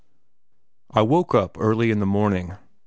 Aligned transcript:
I 0.89 1.03
woke 1.03 1.33
very 1.33 1.47
early 1.59 1.91
in 1.91 1.99
the 1.99 2.07
morning. 2.07 2.57